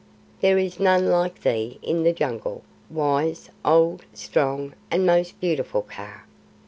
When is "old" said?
3.63-4.03